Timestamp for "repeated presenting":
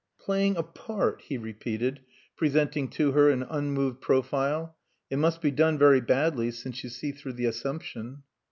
1.37-2.89